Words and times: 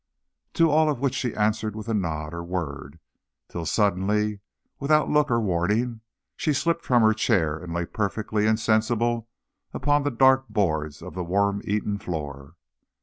To 0.53 0.71
all 0.71 0.89
of 0.89 0.99
which 0.99 1.13
she 1.13 1.35
answered 1.35 1.75
with 1.75 1.87
a 1.87 1.93
nod 1.93 2.33
or 2.33 2.43
word, 2.43 2.97
till 3.49 3.67
suddenly, 3.67 4.39
without 4.79 5.11
look 5.11 5.29
or 5.29 5.39
warning, 5.39 6.01
she 6.35 6.53
slipped 6.53 6.83
from 6.83 7.03
her 7.03 7.13
chair 7.13 7.59
and 7.59 7.71
lay 7.71 7.85
perfectly 7.85 8.47
insensible 8.47 9.29
upon 9.75 10.01
the 10.01 10.09
dark 10.09 10.47
boards 10.49 11.03
of 11.03 11.13
the 11.13 11.23
worm 11.23 11.61
eaten 11.65 11.99
floor. 11.99 12.55